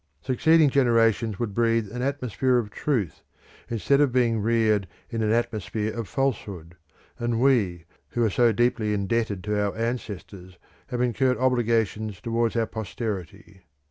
[0.23, 3.21] Succeeding generations would breathe an atmosphere of truth
[3.69, 6.73] instead of being reared in an atmosphere of falsehood,
[7.19, 12.65] and we who are so deeply indebted to our ancestors have incurred obligations towards our
[12.65, 13.61] posterity.